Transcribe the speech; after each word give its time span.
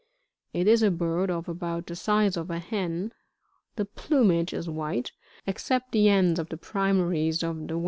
It 0.51 0.65
is 0.67 0.81
a 0.81 0.89
bird 0.89 1.29
of 1.29 1.47
about 1.47 1.85
the 1.85 1.95
size 1.95 2.35
of 2.35 2.49
a 2.49 2.57
hen; 2.57 3.13
the 3.75 3.85
plumage 3.85 4.51
is 4.51 4.67
white, 4.67 5.11
except 5.45 5.91
the 5.91 6.09
ends 6.09 6.39
of 6.39 6.49
the 6.49 6.57
primaries 6.57 7.43
of 7.43 7.55
the 7.67 7.75
45. 7.75 7.79